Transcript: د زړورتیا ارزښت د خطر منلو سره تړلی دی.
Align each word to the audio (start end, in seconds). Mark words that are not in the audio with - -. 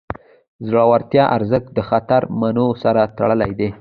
د 0.59 0.61
زړورتیا 0.67 1.23
ارزښت 1.37 1.69
د 1.77 1.79
خطر 1.89 2.21
منلو 2.39 2.67
سره 2.83 3.01
تړلی 3.17 3.51
دی. 3.59 3.69